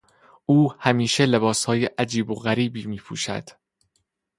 او 0.45 0.73
همیشه 0.79 1.25
لباسهای 1.25 1.85
عجیب 1.85 2.29
و 2.29 2.35
غریبی 2.35 2.85
میپوشد. 2.85 3.49